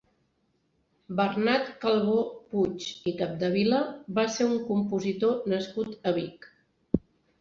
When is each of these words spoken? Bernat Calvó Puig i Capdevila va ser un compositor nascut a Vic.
Bernat 1.17 1.67
Calvó 1.83 2.15
Puig 2.53 2.87
i 3.11 3.15
Capdevila 3.19 3.83
va 4.21 4.27
ser 4.37 4.49
un 4.55 4.59
compositor 4.71 5.49
nascut 5.55 5.99
a 6.03 6.15
Vic. 6.21 6.49